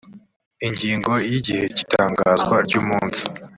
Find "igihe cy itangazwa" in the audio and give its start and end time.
1.37-2.55